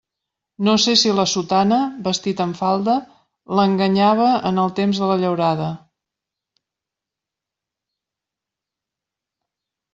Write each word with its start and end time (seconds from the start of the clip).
No 0.67 0.71
sé 0.83 0.93
si 1.01 1.11
la 1.17 1.25
sotana, 1.33 1.77
vestit 2.07 2.41
amb 2.45 2.57
falda, 2.61 2.95
l'enganyava 3.61 4.31
en 4.53 4.59
el 4.63 4.73
temps 4.81 5.05
de 5.05 5.13
la 5.13 5.21
llaurada. 5.27 5.71